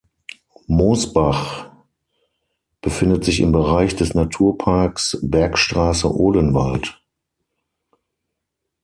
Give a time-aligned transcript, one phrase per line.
[0.65, 1.69] Mosbach
[2.81, 6.99] befindet sich im Bereich des Naturparks Bergstraße-Odenwald.